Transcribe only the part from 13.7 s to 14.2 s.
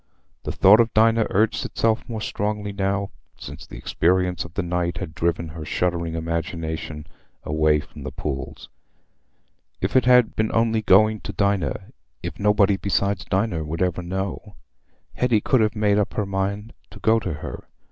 ever